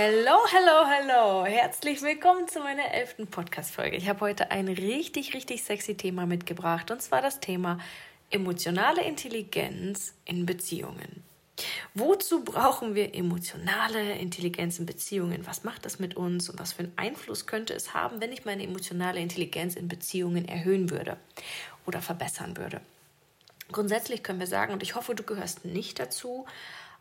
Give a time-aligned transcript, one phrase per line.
[0.00, 1.44] Hello, hello, hello.
[1.44, 3.96] Herzlich willkommen zu meiner elften Podcast-Folge.
[3.96, 7.80] Ich habe heute ein richtig, richtig sexy Thema mitgebracht und zwar das Thema
[8.30, 11.24] emotionale Intelligenz in Beziehungen.
[11.94, 15.44] Wozu brauchen wir emotionale Intelligenz in Beziehungen?
[15.48, 18.44] Was macht das mit uns und was für einen Einfluss könnte es haben, wenn ich
[18.44, 21.16] meine emotionale Intelligenz in Beziehungen erhöhen würde
[21.86, 22.80] oder verbessern würde?
[23.72, 26.46] Grundsätzlich können wir sagen, und ich hoffe, du gehörst nicht dazu,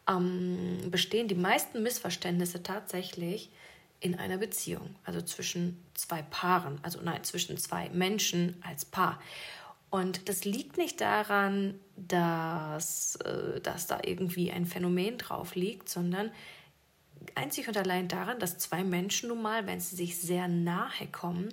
[0.08, 3.52] ähm, bestehen die meisten Missverständnisse tatsächlich
[4.00, 9.20] in einer Beziehung, also zwischen zwei Paaren, also nein, zwischen zwei Menschen als Paar.
[9.90, 16.32] Und das liegt nicht daran, dass, äh, dass da irgendwie ein Phänomen drauf liegt, sondern
[17.36, 21.50] einzig und allein daran, dass zwei Menschen nun mal, wenn sie sich sehr nahe kommen,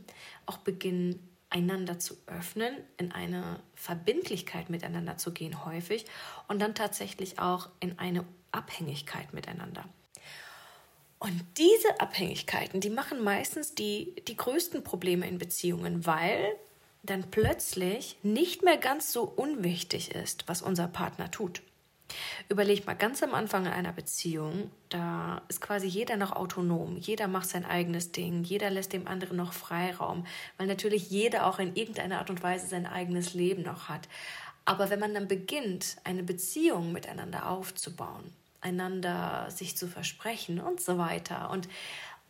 [0.47, 6.05] auch beginnen einander zu öffnen, in eine Verbindlichkeit miteinander zu gehen häufig
[6.49, 8.25] und dann tatsächlich auch in eine
[8.55, 9.85] Abhängigkeit miteinander.
[11.19, 16.55] Und diese Abhängigkeiten, die machen meistens die, die größten Probleme in Beziehungen, weil
[17.03, 21.63] dann plötzlich nicht mehr ganz so unwichtig ist, was unser Partner tut.
[22.49, 27.49] Überleg mal ganz am Anfang einer Beziehung, da ist quasi jeder noch autonom, jeder macht
[27.49, 30.27] sein eigenes Ding, jeder lässt dem anderen noch Freiraum,
[30.59, 34.09] weil natürlich jeder auch in irgendeiner Art und Weise sein eigenes Leben noch hat.
[34.67, 38.33] Aber wenn man dann beginnt, eine Beziehung miteinander aufzubauen,
[38.65, 41.69] einander sich zu versprechen und so weiter und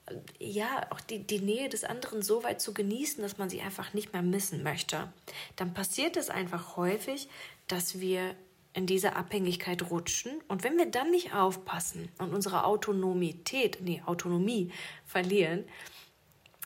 [0.06, 3.60] äh, ja, auch die, die Nähe des anderen so weit zu genießen, dass man sie
[3.60, 5.12] einfach nicht mehr missen möchte,
[5.56, 7.28] dann passiert es einfach häufig,
[7.68, 8.34] dass wir
[8.74, 10.32] in diese Abhängigkeit rutschen.
[10.48, 14.72] Und wenn wir dann nicht aufpassen und unsere Autonomität, nee, Autonomie
[15.06, 15.64] verlieren,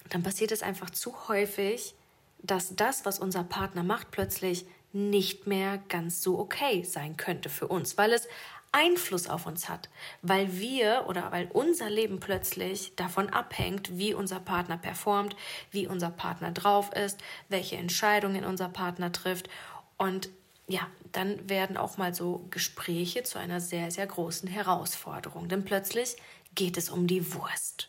[0.08, 1.94] dann passiert es einfach zu häufig,
[2.42, 7.69] dass das, was unser Partner macht, plötzlich nicht mehr ganz so okay sein könnte für
[7.69, 8.27] uns, weil es
[8.72, 9.88] Einfluss auf uns hat,
[10.22, 15.37] weil wir oder weil unser Leben plötzlich davon abhängt, wie unser Partner performt,
[15.70, 19.48] wie unser Partner drauf ist, welche Entscheidungen unser Partner trifft.
[19.97, 20.28] Und
[20.66, 25.48] ja, dann werden auch mal so Gespräche zu einer sehr, sehr großen Herausforderung.
[25.48, 26.16] Denn plötzlich
[26.54, 27.88] geht es um die Wurst.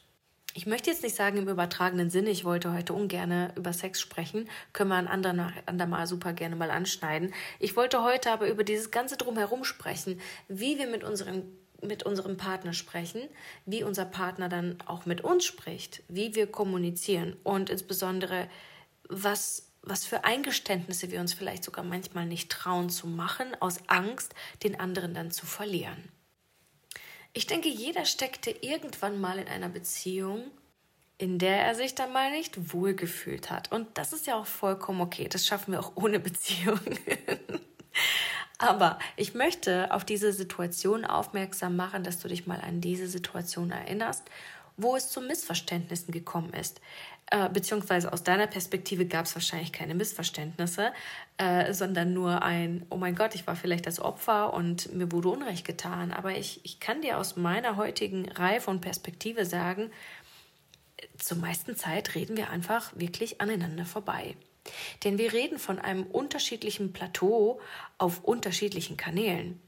[0.55, 4.49] Ich möchte jetzt nicht sagen im übertragenen Sinne, ich wollte heute ungern über Sex sprechen,
[4.73, 7.33] können wir ein andermal super gerne mal anschneiden.
[7.59, 11.43] Ich wollte heute aber über dieses ganze Drumherum sprechen, wie wir mit unserem,
[11.83, 13.21] mit unserem Partner sprechen,
[13.67, 18.49] wie unser Partner dann auch mit uns spricht, wie wir kommunizieren und insbesondere,
[19.07, 24.35] was was für Eingeständnisse wir uns vielleicht sogar manchmal nicht trauen zu machen, aus Angst,
[24.61, 26.11] den anderen dann zu verlieren.
[27.33, 30.51] Ich denke, jeder steckte irgendwann mal in einer Beziehung,
[31.17, 33.71] in der er sich dann mal nicht wohlgefühlt hat.
[33.71, 35.27] Und das ist ja auch vollkommen okay.
[35.27, 36.79] Das schaffen wir auch ohne Beziehung.
[38.57, 43.71] Aber ich möchte auf diese Situation aufmerksam machen, dass du dich mal an diese Situation
[43.71, 44.23] erinnerst,
[44.75, 46.81] wo es zu Missverständnissen gekommen ist
[47.31, 50.91] äh, beziehungsweise aus deiner Perspektive gab es wahrscheinlich keine Missverständnisse,
[51.37, 55.29] äh, sondern nur ein, oh mein Gott, ich war vielleicht das Opfer und mir wurde
[55.29, 56.11] Unrecht getan.
[56.11, 59.91] Aber ich, ich kann dir aus meiner heutigen Reife und Perspektive sagen,
[61.17, 64.35] zur meisten Zeit reden wir einfach wirklich aneinander vorbei.
[65.03, 67.61] Denn wir reden von einem unterschiedlichen Plateau
[67.97, 69.61] auf unterschiedlichen Kanälen.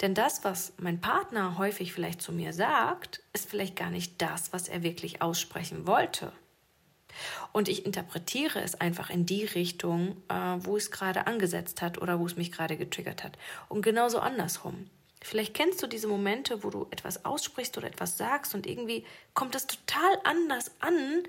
[0.00, 4.52] Denn das, was mein Partner häufig vielleicht zu mir sagt, ist vielleicht gar nicht das,
[4.52, 6.32] was er wirklich aussprechen wollte.
[7.52, 12.18] Und ich interpretiere es einfach in die Richtung, äh, wo es gerade angesetzt hat oder
[12.18, 13.38] wo es mich gerade getriggert hat.
[13.68, 14.88] Und genauso andersrum.
[15.20, 19.54] Vielleicht kennst du diese Momente, wo du etwas aussprichst oder etwas sagst und irgendwie kommt
[19.54, 21.24] es total anders an,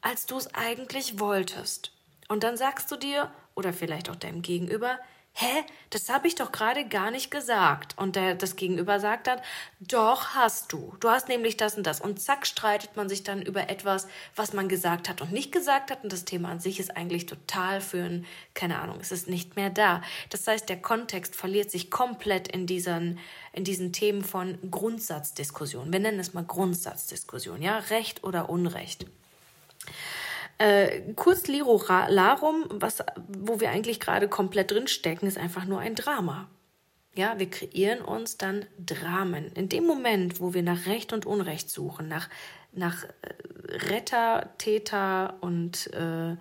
[0.00, 1.92] als du es eigentlich wolltest.
[2.28, 4.98] Und dann sagst du dir oder vielleicht auch deinem Gegenüber,
[5.34, 7.96] hä, das habe ich doch gerade gar nicht gesagt.
[7.98, 9.40] Und der, das Gegenüber sagt dann,
[9.80, 10.94] doch hast du.
[11.00, 12.00] Du hast nämlich das und das.
[12.00, 15.90] Und zack, streitet man sich dann über etwas, was man gesagt hat und nicht gesagt
[15.90, 16.04] hat.
[16.04, 19.56] Und das Thema an sich ist eigentlich total für ein, keine Ahnung, es ist nicht
[19.56, 20.02] mehr da.
[20.30, 23.18] Das heißt, der Kontext verliert sich komplett in diesen,
[23.52, 25.92] in diesen Themen von Grundsatzdiskussion.
[25.92, 29.06] Wir nennen es mal Grundsatzdiskussion, ja, Recht oder Unrecht.
[30.62, 35.80] Äh, kurz Liro Larum, was, wo wir eigentlich gerade komplett drin stecken, ist einfach nur
[35.80, 36.48] ein Drama.
[37.16, 39.50] Ja, wir kreieren uns dann Dramen.
[39.54, 42.28] In dem Moment, wo wir nach Recht und Unrecht suchen, nach,
[42.70, 43.08] nach äh,
[43.90, 46.36] Retter, Täter und äh,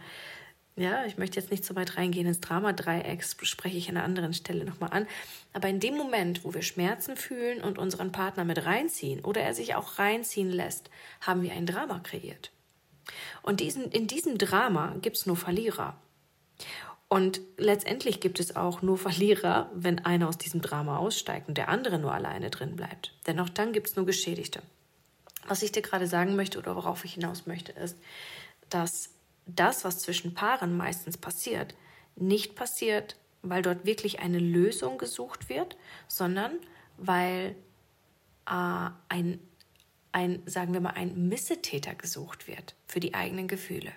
[0.75, 4.35] ja, ich möchte jetzt nicht so weit reingehen ins Drama-Dreieck, spreche ich an einer anderen
[4.35, 5.07] Stelle nochmal an.
[5.51, 9.56] Aber in dem Moment, wo wir Schmerzen fühlen und unseren Partner mit reinziehen oder er
[9.56, 10.91] sich auch reinziehen lässt,
[11.21, 12.51] haben wir ein Drama kreiert.
[13.42, 15.96] Und diesen, in diesem Drama gibt es nur Verlierer.
[17.08, 21.68] Und letztendlich gibt es auch nur Verlierer, wenn einer aus diesem Drama aussteigt und der
[21.68, 23.13] andere nur alleine drin bleibt.
[23.28, 24.62] Denn auch dann gibt es nur Geschädigte.
[25.48, 27.98] Was ich dir gerade sagen möchte oder worauf ich hinaus möchte, ist,
[28.69, 29.10] dass
[29.46, 31.75] das, was zwischen Paaren meistens passiert,
[32.16, 35.75] nicht passiert, weil dort wirklich eine Lösung gesucht wird,
[36.08, 36.60] sondern
[36.98, 37.56] weil
[38.48, 39.40] äh, ein,
[40.12, 43.92] ein, sagen wir mal, ein Missetäter gesucht wird für die eigenen Gefühle.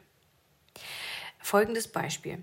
[1.40, 2.38] Folgendes Beispiel.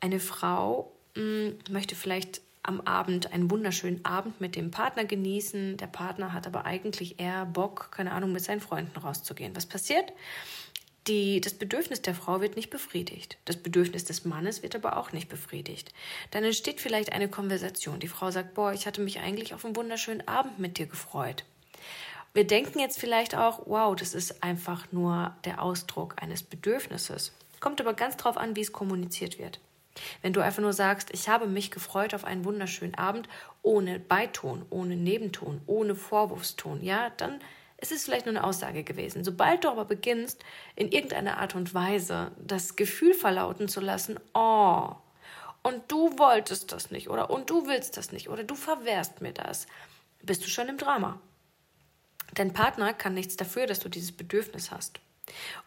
[0.00, 5.76] Eine Frau mh, hm, möchte vielleicht am Abend einen wunderschönen Abend mit dem Partner genießen.
[5.76, 9.54] Der Partner hat aber eigentlich eher Bock, keine Ahnung, mit seinen Freunden rauszugehen.
[9.54, 10.12] Was passiert?
[11.06, 13.38] Die, das Bedürfnis der Frau wird nicht befriedigt.
[13.44, 15.92] Das Bedürfnis des Mannes wird aber auch nicht befriedigt.
[16.32, 18.00] Dann entsteht vielleicht eine Konversation.
[18.00, 21.44] Die Frau sagt, boah, ich hatte mich eigentlich auf einen wunderschönen Abend mit dir gefreut.
[22.36, 27.32] Wir denken jetzt vielleicht auch, wow, das ist einfach nur der Ausdruck eines Bedürfnisses.
[27.60, 29.58] Kommt aber ganz drauf an, wie es kommuniziert wird.
[30.20, 33.26] Wenn du einfach nur sagst, ich habe mich gefreut auf einen wunderschönen Abend,
[33.62, 37.40] ohne Beiton, ohne Nebenton, ohne Vorwurfston, ja, dann
[37.78, 39.24] ist es vielleicht nur eine Aussage gewesen.
[39.24, 40.44] Sobald du aber beginnst,
[40.74, 44.90] in irgendeiner Art und Weise das Gefühl verlauten zu lassen, oh,
[45.62, 49.32] und du wolltest das nicht oder und du willst das nicht oder du verwehrst mir
[49.32, 49.66] das,
[50.22, 51.18] bist du schon im Drama.
[52.34, 55.00] Dein Partner kann nichts dafür, dass du dieses Bedürfnis hast.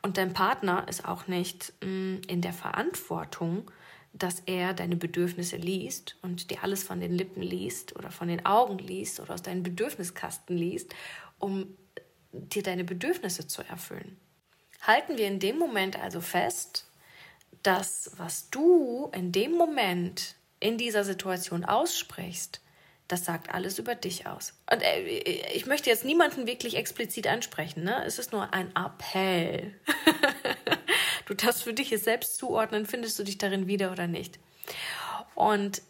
[0.01, 3.69] Und dein Partner ist auch nicht mh, mm, in der Verantwortung,
[4.13, 8.45] dass er deine Bedürfnisse liest und dir alles von den Lippen liest oder von den
[8.45, 10.95] Augen liest oder aus deinem Bedürfniskasten liest,
[11.37, 11.77] um
[12.31, 14.17] dir deine Bedürfnisse zu erfüllen.
[14.81, 16.87] Halten wir in dem Moment also fest,
[17.63, 22.61] dass was du in dem Moment in dieser Situation aussprichst,
[23.09, 24.53] das sagt alles über dich aus.
[24.71, 25.01] Und äh,
[25.53, 28.05] ich möchte jetzt niemanden wirklich explizit ansprechen, ne?
[28.05, 29.73] Es ist nur ein Appell.
[31.25, 34.39] du darfst für dich es selbst zuordnen, findest du dich darin wieder oder nicht.
[35.35, 35.81] Und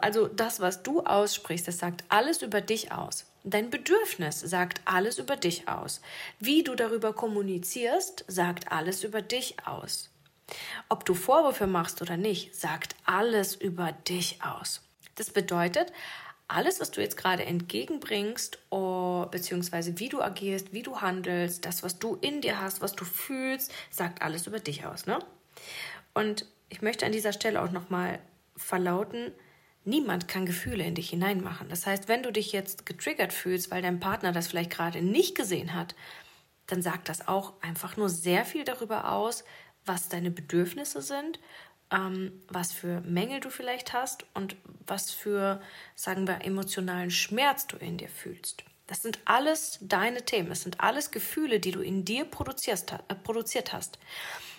[0.00, 3.26] also das, was du aussprichst, das sagt alles über dich aus.
[3.42, 6.02] Dein Bedürfnis sagt alles über dich aus.
[6.38, 10.10] Wie du darüber kommunizierst, sagt alles über dich aus.
[10.88, 14.82] Ob du Vorwürfe machst oder nicht, sagt alles über dich aus.
[15.14, 15.92] Das bedeutet,
[16.50, 21.82] alles, was du jetzt gerade entgegenbringst, oh, beziehungsweise wie du agierst, wie du handelst, das,
[21.82, 25.06] was du in dir hast, was du fühlst, sagt alles über dich aus.
[25.06, 25.18] Ne?
[26.14, 28.18] Und ich möchte an dieser Stelle auch nochmal
[28.56, 29.32] verlauten,
[29.84, 31.68] niemand kann Gefühle in dich hineinmachen.
[31.68, 35.34] Das heißt, wenn du dich jetzt getriggert fühlst, weil dein Partner das vielleicht gerade nicht
[35.34, 35.94] gesehen hat,
[36.66, 39.44] dann sagt das auch einfach nur sehr viel darüber aus,
[39.84, 41.40] was deine Bedürfnisse sind
[41.90, 44.56] ähm, was für Mängel du vielleicht hast und
[44.86, 45.60] was für,
[45.94, 48.64] sagen wir, emotionalen Schmerz du in dir fühlst.
[48.86, 53.14] Das sind alles deine Themen, es sind alles Gefühle, die du in dir produziert, äh,
[53.14, 53.98] produziert hast.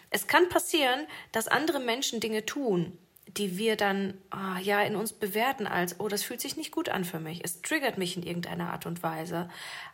[0.09, 2.97] Es kann passieren, dass andere Menschen Dinge tun,
[3.27, 6.89] die wir dann ah, ja in uns bewerten als, oh, das fühlt sich nicht gut
[6.89, 9.49] an für mich, es triggert mich in irgendeiner Art und Weise.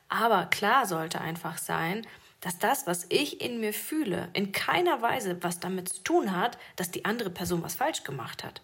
[0.09, 2.05] Aber klar sollte einfach sein,
[2.41, 6.57] dass das, was ich in mir fühle, in keiner Weise was damit zu tun hat,
[6.75, 8.61] dass die andere Person was falsch gemacht hat.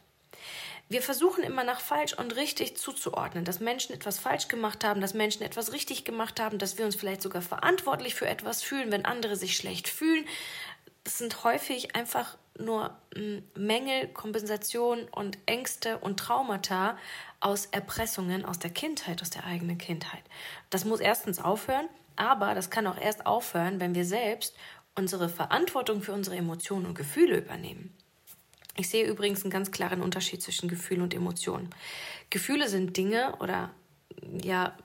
[0.89, 5.13] Wir versuchen immer nach falsch und richtig zuzuordnen, dass Menschen etwas falsch gemacht haben, dass
[5.13, 9.05] Menschen etwas richtig gemacht haben, dass wir uns vielleicht sogar verantwortlich für etwas fühlen, wenn
[9.05, 10.25] andere sich schlecht fühlen.
[11.03, 16.97] Das sind häufig einfach nur hm, Mängel, Kompensation und Ängste und Traumata
[17.39, 20.21] aus Erpressungen aus der Kindheit, aus der eigenen Kindheit.
[20.69, 24.55] Das muss erstens aufhören aber das kann auch erst aufhören, wenn wir selbst
[24.95, 27.95] unsere Verantwortung für unsere Emotionen und Gefühle übernehmen.
[28.75, 31.69] Ich sehe übrigens einen ganz klaren Unterschied zwischen Gefühl und Emotionen.
[32.29, 33.71] Gefühle sind Dinge oder
[34.41, 34.75] ja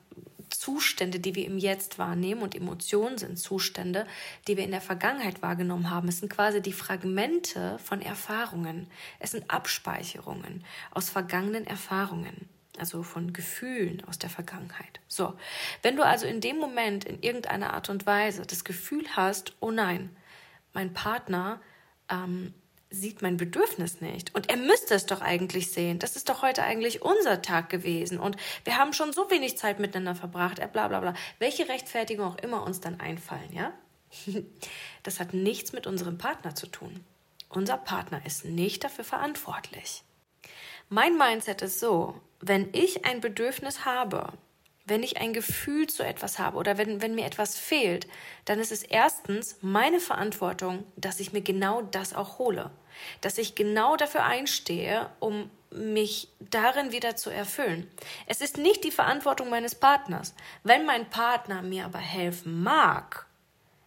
[0.51, 4.07] Zustände, die wir im Jetzt wahrnehmen und Emotionen sind Zustände,
[4.47, 6.09] die wir in der Vergangenheit wahrgenommen haben.
[6.09, 8.89] Es sind quasi die Fragmente von Erfahrungen.
[9.19, 15.01] Es sind Abspeicherungen aus vergangenen Erfahrungen also von Gefühlen aus der Vergangenheit.
[15.07, 15.35] So,
[15.83, 19.71] wenn du also in dem Moment in irgendeiner Art und Weise das Gefühl hast, oh
[19.71, 20.17] nein,
[20.73, 21.61] mein Partner
[22.11, 22.55] ähm,
[22.91, 25.99] sieht mein Bedürfnis nicht und er müsste es doch eigentlich sehen.
[25.99, 29.79] Das ist doch heute eigentlich unser Tag gewesen und wir haben schon so wenig Zeit
[29.79, 31.15] miteinander verbracht, er bla bla bla.
[31.39, 33.73] Welche Rechtfertigung auch immer uns dann einfallen, ja?
[35.03, 37.05] Das hat nichts mit unserem Partner zu tun.
[37.51, 40.03] Unser Partner ist nicht dafür verantwortlich.
[40.89, 44.33] Mein Mindset ist so, wenn ich ein Bedürfnis habe,
[44.89, 48.07] wenn ich ein Gefühl zu etwas habe oder wenn, wenn mir etwas fehlt,
[48.47, 52.71] dann ist es erstens meine Verantwortung, dass ich mir genau das auch hole.
[53.21, 57.91] Dass ich genau dafür einstehe, um mich darin wieder zu erfüllen.
[58.27, 60.35] Es ist nicht die Verantwortung meines Partners.
[60.65, 63.27] Wenn mein Partner mir aber helfen mag,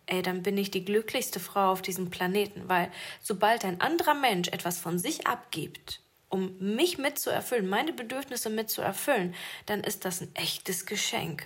[0.05, 2.91] ey, dann bin ich die glücklichste Frau auf diesem Planeten, weil
[3.21, 6.00] sobald ein anderer Mensch etwas von sich abgibt,
[6.31, 9.35] um mich mitzuerfüllen, meine Bedürfnisse mitzuerfüllen,
[9.65, 11.45] dann ist das ein echtes Geschenk.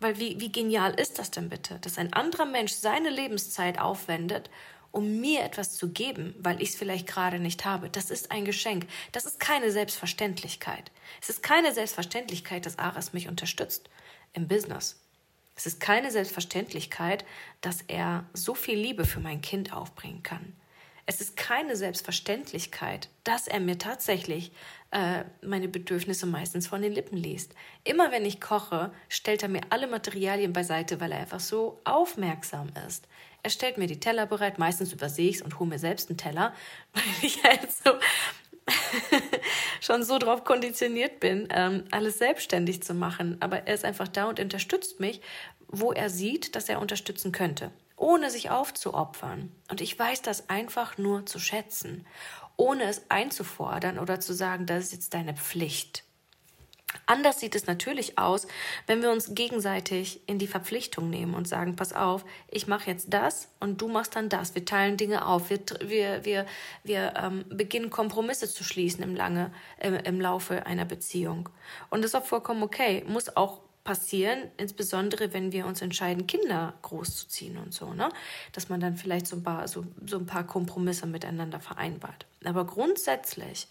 [0.00, 4.50] Weil wie, wie genial ist das denn bitte, dass ein anderer Mensch seine Lebenszeit aufwendet,
[4.90, 7.90] um mir etwas zu geben, weil ich es vielleicht gerade nicht habe.
[7.90, 8.86] Das ist ein Geschenk.
[9.12, 10.90] Das ist keine Selbstverständlichkeit.
[11.20, 13.88] Es ist keine Selbstverständlichkeit, dass Ares mich unterstützt
[14.34, 15.00] im Business.
[15.56, 17.24] Es ist keine Selbstverständlichkeit,
[17.60, 20.54] dass er so viel Liebe für mein Kind aufbringen kann.
[21.06, 24.52] Es ist keine Selbstverständlichkeit, dass er mir tatsächlich
[24.90, 27.54] äh, meine Bedürfnisse meistens von den Lippen liest.
[27.84, 32.70] Immer wenn ich koche, stellt er mir alle Materialien beiseite, weil er einfach so aufmerksam
[32.86, 33.06] ist.
[33.42, 36.16] Er stellt mir die Teller bereit, meistens übersehe ich es und hole mir selbst einen
[36.16, 36.54] Teller,
[36.94, 37.90] weil ich halt so
[39.80, 43.36] schon so drauf konditioniert bin, ähm, alles selbstständig zu machen.
[43.40, 45.20] Aber er ist einfach da und unterstützt mich,
[45.68, 47.70] wo er sieht, dass er unterstützen könnte,
[48.04, 49.50] ohne sich aufzuopfern.
[49.70, 52.06] Und ich weiß das einfach nur zu schätzen,
[52.56, 56.04] ohne es einzufordern oder zu sagen, das ist jetzt deine Pflicht.
[57.06, 58.46] Anders sieht es natürlich aus,
[58.86, 63.12] wenn wir uns gegenseitig in die Verpflichtung nehmen und sagen, pass auf, ich mache jetzt
[63.12, 64.54] das und du machst dann das.
[64.54, 66.46] Wir teilen Dinge auf, wir, wir, wir,
[66.84, 71.48] wir ähm, beginnen Kompromisse zu schließen im, lange, äh, im Laufe einer Beziehung.
[71.88, 76.74] Und das ist auch vollkommen okay, muss auch passieren, insbesondere wenn wir uns entscheiden, Kinder
[76.82, 78.08] großzuziehen und so, ne?
[78.52, 82.26] Dass man dann vielleicht so ein paar, so, so ein paar Kompromisse miteinander vereinbart.
[82.44, 83.68] Aber grundsätzlich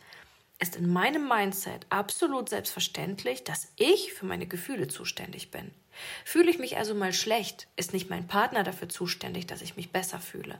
[0.60, 5.72] ist in meinem Mindset absolut selbstverständlich, dass ich für meine Gefühle zuständig bin.
[6.24, 9.92] Fühle ich mich also mal schlecht, ist nicht mein Partner dafür zuständig, dass ich mich
[9.92, 10.60] besser fühle.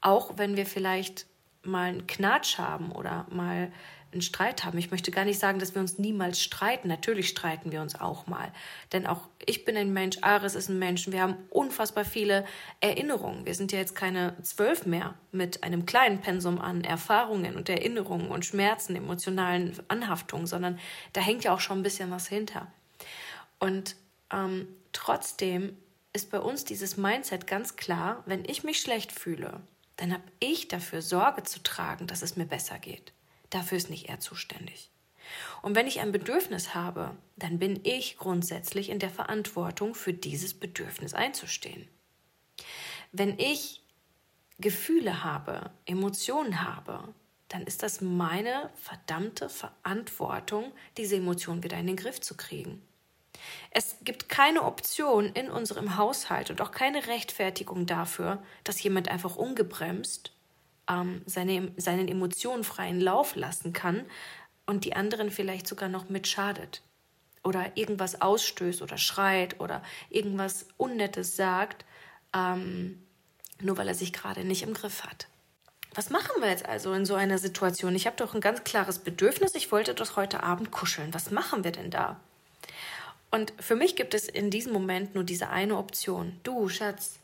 [0.00, 1.26] Auch wenn wir vielleicht
[1.62, 3.70] mal einen Knatsch haben oder mal
[4.12, 4.78] einen Streit haben.
[4.78, 6.88] Ich möchte gar nicht sagen, dass wir uns niemals streiten.
[6.88, 8.52] Natürlich streiten wir uns auch mal.
[8.92, 11.10] Denn auch ich bin ein Mensch, Ares ist ein Mensch.
[11.10, 12.44] Wir haben unfassbar viele
[12.80, 13.46] Erinnerungen.
[13.46, 18.30] Wir sind ja jetzt keine zwölf mehr mit einem kleinen Pensum an Erfahrungen und Erinnerungen
[18.30, 20.78] und Schmerzen, emotionalen Anhaftungen, sondern
[21.12, 22.66] da hängt ja auch schon ein bisschen was hinter.
[23.58, 23.96] Und
[24.32, 25.76] ähm, trotzdem
[26.12, 29.60] ist bei uns dieses Mindset ganz klar, wenn ich mich schlecht fühle,
[29.96, 33.12] dann habe ich dafür Sorge zu tragen, dass es mir besser geht.
[33.50, 34.90] Dafür ist nicht er zuständig.
[35.62, 40.54] Und wenn ich ein Bedürfnis habe, dann bin ich grundsätzlich in der Verantwortung, für dieses
[40.54, 41.88] Bedürfnis einzustehen.
[43.12, 43.82] Wenn ich
[44.58, 47.14] Gefühle habe, Emotionen habe,
[47.48, 52.82] dann ist das meine verdammte Verantwortung, diese Emotionen wieder in den Griff zu kriegen.
[53.70, 59.36] Es gibt keine Option in unserem Haushalt und auch keine Rechtfertigung dafür, dass jemand einfach
[59.36, 60.32] ungebremst
[60.90, 64.04] ähm, seine, seinen Emotionen freien Lauf lassen kann
[64.66, 66.82] und die anderen vielleicht sogar noch mit schadet
[67.42, 71.84] oder irgendwas ausstößt oder schreit oder irgendwas Unnettes sagt,
[72.34, 73.02] ähm,
[73.60, 75.28] nur weil er sich gerade nicht im Griff hat.
[75.94, 77.96] Was machen wir jetzt also in so einer Situation?
[77.96, 81.12] Ich habe doch ein ganz klares Bedürfnis, ich wollte doch heute Abend kuscheln.
[81.14, 82.20] Was machen wir denn da?
[83.32, 86.38] Und für mich gibt es in diesem Moment nur diese eine Option.
[86.42, 87.18] Du, Schatz,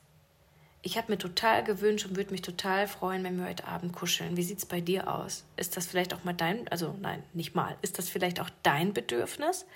[0.87, 4.37] ich habe mir total gewünscht und würde mich total freuen, wenn wir heute Abend kuscheln.
[4.37, 5.45] Wie sieht es bei dir aus?
[5.57, 8.93] Ist das vielleicht auch mal dein, also nein, nicht mal, ist das vielleicht auch dein
[8.93, 9.67] Bedürfnis?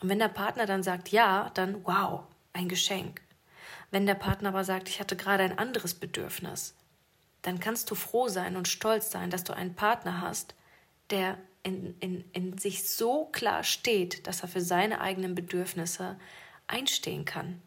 [0.00, 2.22] Und wenn der Partner dann sagt ja, dann wow,
[2.54, 3.20] ein Geschenk.
[3.90, 6.74] Wenn der Partner aber sagt, ich hatte gerade ein anderes Bedürfnis,
[7.42, 10.54] dann kannst du froh sein und stolz sein, dass du einen Partner hast,
[11.10, 16.18] der in, in, in sich so klar steht, dass er für seine eigenen Bedürfnisse
[16.68, 17.60] einstehen kann.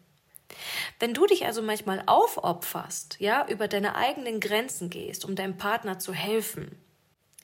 [0.98, 5.98] Wenn du dich also manchmal aufopferst, ja, über deine eigenen Grenzen gehst, um deinem Partner
[5.98, 6.78] zu helfen,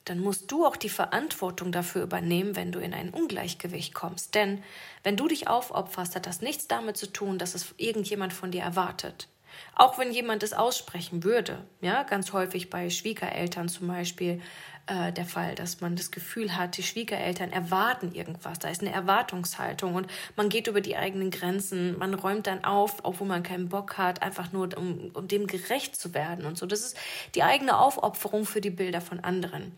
[0.04, 4.34] dann musst du auch die Verantwortung dafür übernehmen, wenn du in ein Ungleichgewicht kommst.
[4.34, 4.62] Denn
[5.04, 8.62] wenn du dich aufopferst, hat das nichts damit zu tun, dass es irgendjemand von dir
[8.62, 9.28] erwartet.
[9.74, 14.40] Auch wenn jemand es aussprechen würde, ja, ganz häufig bei Schwiegereltern zum Beispiel,
[14.86, 18.58] äh, der Fall, dass man das Gefühl hat, die Schwiegereltern erwarten irgendwas.
[18.58, 22.96] Da ist eine Erwartungshaltung und man geht über die eigenen Grenzen, man räumt dann auf,
[23.02, 26.66] obwohl man keinen Bock hat, einfach nur um, um dem gerecht zu werden und so.
[26.66, 26.96] Das ist
[27.34, 29.76] die eigene Aufopferung für die Bilder von anderen.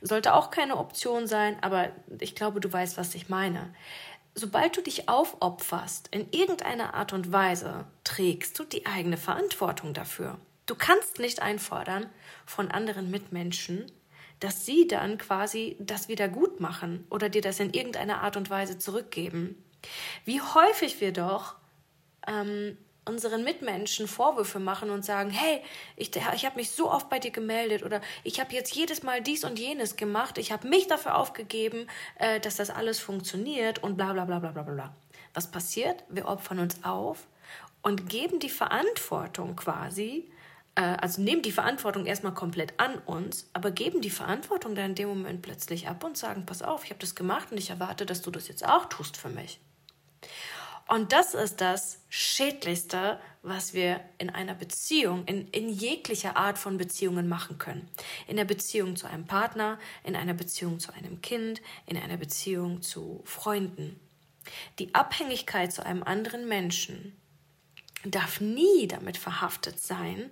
[0.00, 3.70] Sollte auch keine Option sein, aber ich glaube, du weißt, was ich meine
[4.36, 10.38] sobald du dich aufopferst, in irgendeiner Art und Weise, trägst du die eigene Verantwortung dafür.
[10.66, 12.06] Du kannst nicht einfordern
[12.44, 13.90] von anderen Mitmenschen,
[14.40, 18.50] dass sie dann quasi das wieder gut machen oder dir das in irgendeiner Art und
[18.50, 19.62] Weise zurückgeben.
[20.24, 21.54] Wie häufig wir doch
[22.26, 22.76] ähm,
[23.06, 25.62] unseren Mitmenschen Vorwürfe machen und sagen, hey,
[25.94, 29.22] ich, ich habe mich so oft bei dir gemeldet oder ich habe jetzt jedes Mal
[29.22, 31.86] dies und jenes gemacht, ich habe mich dafür aufgegeben,
[32.18, 34.94] äh, dass das alles funktioniert und bla bla bla bla bla bla.
[35.34, 36.02] Was passiert?
[36.08, 37.26] Wir opfern uns auf
[37.82, 40.28] und geben die Verantwortung quasi
[40.82, 45.08] also nehmen die Verantwortung erstmal komplett an uns, aber geben die Verantwortung dann in dem
[45.08, 48.22] Moment plötzlich ab und sagen, pass auf, ich habe das gemacht und ich erwarte, dass
[48.22, 49.58] du das jetzt auch tust für mich.
[50.88, 56.76] Und das ist das Schädlichste, was wir in einer Beziehung, in, in jeglicher Art von
[56.76, 57.88] Beziehungen machen können.
[58.28, 62.82] In der Beziehung zu einem Partner, in einer Beziehung zu einem Kind, in einer Beziehung
[62.82, 63.98] zu Freunden.
[64.78, 67.16] Die Abhängigkeit zu einem anderen Menschen
[68.04, 70.30] darf nie damit verhaftet sein,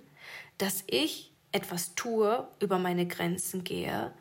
[0.57, 4.13] dass ich etwas tue, über meine Grenzen gehe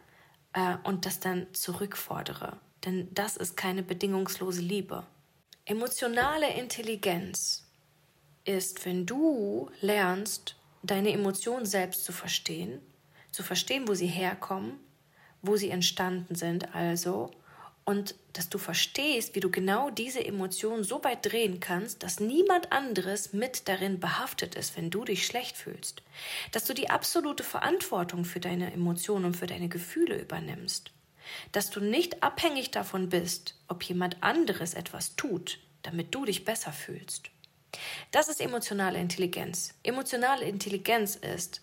[0.52, 2.58] äh, und das dann zurückfordere.
[2.84, 5.04] Denn das ist keine bedingungslose Liebe.
[5.64, 7.66] Emotionale Intelligenz
[8.44, 12.80] ist, wenn du lernst, deine Emotionen selbst zu verstehen,
[13.32, 14.78] zu verstehen, wo sie herkommen,
[15.42, 17.30] wo sie entstanden sind, also,
[17.84, 22.72] und dass du verstehst, wie du genau diese Emotionen so weit drehen kannst, dass niemand
[22.72, 26.02] anderes mit darin behaftet ist, wenn du dich schlecht fühlst,
[26.52, 30.94] dass du die absolute Verantwortung für deine Emotionen und für deine Gefühle übernimmst
[31.52, 36.72] dass du nicht abhängig davon bist, ob jemand anderes etwas tut, damit du dich besser
[36.72, 37.30] fühlst.
[38.12, 39.74] Das ist emotionale Intelligenz.
[39.82, 41.60] Emotionale Intelligenz ist,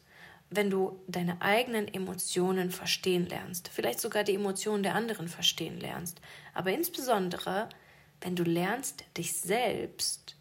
[0.52, 6.22] wenn du deine eigenen Emotionen verstehen lernst, vielleicht sogar die Emotionen der anderen verstehen lernst,
[6.54, 7.70] aber insbesondere,
[8.20, 10.36] wenn du lernst, dich selbst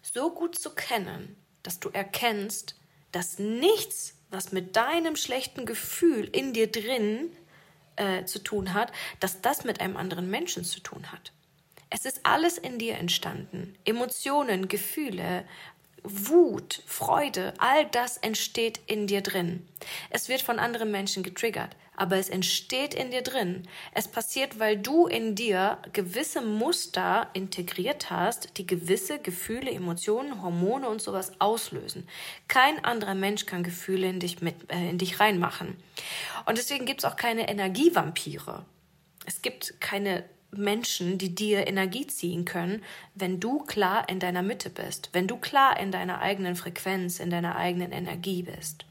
[0.00, 2.76] so gut zu kennen, dass du erkennst,
[3.10, 7.30] dass nichts, was mit deinem schlechten Gefühl in dir drin
[7.96, 11.32] äh, zu tun hat, dass das mit einem anderen Menschen zu tun hat.
[11.90, 13.74] Es ist alles in dir entstanden.
[13.84, 15.44] Emotionen, Gefühle,
[16.04, 19.66] Wut, Freude, all das entsteht in dir drin.
[20.10, 23.66] Es wird von anderen Menschen getriggert, aber es entsteht in dir drin.
[23.92, 30.88] Es passiert, weil du in dir gewisse Muster integriert hast, die gewisse Gefühle, Emotionen, Hormone
[30.88, 32.08] und sowas auslösen.
[32.46, 35.76] Kein anderer Mensch kann Gefühle in dich, mit, äh, in dich reinmachen.
[36.46, 38.64] Und deswegen gibt es auch keine Energievampire.
[39.26, 42.82] Es gibt keine Menschen, die dir Energie ziehen können,
[43.14, 47.30] wenn du klar in deiner Mitte bist, wenn du klar in deiner eigenen Frequenz, in
[47.30, 48.86] deiner eigenen Energie bist.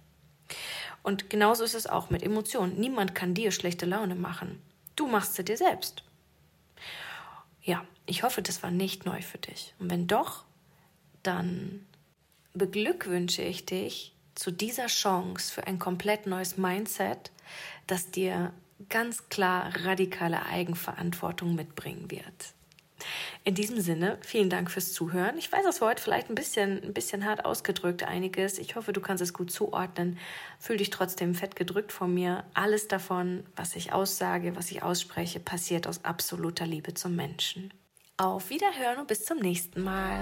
[1.04, 2.80] Und genauso ist es auch mit Emotionen.
[2.80, 4.62] Niemand kann dir schlechte Laune machen.
[4.96, 6.04] Du machst sie dir selbst.
[7.64, 9.74] Ja, ich hoffe, das war nicht neu für dich.
[9.80, 10.44] Und wenn doch,
[11.24, 11.86] dann
[12.54, 17.32] beglückwünsche ich dich zu dieser Chance für ein komplett neues Mindset,
[17.88, 18.54] das dir
[18.90, 22.54] ganz klar radikale Eigenverantwortung mitbringen wird.
[23.44, 25.38] In diesem Sinne, vielen Dank fürs Zuhören.
[25.38, 28.58] Ich weiß, das war heute vielleicht ein bisschen, ein bisschen hart ausgedrückt, einiges.
[28.58, 30.18] Ich hoffe, du kannst es gut zuordnen.
[30.60, 32.44] Fühl dich trotzdem fett gedrückt von mir.
[32.54, 37.72] Alles davon, was ich aussage, was ich ausspreche, passiert aus absoluter Liebe zum Menschen.
[38.18, 40.20] Auf Wiederhören und bis zum nächsten Mal.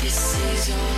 [0.00, 0.97] This is all